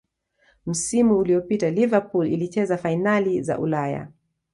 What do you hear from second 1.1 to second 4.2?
uliyopita liverpool ilicheza fainali za ulaya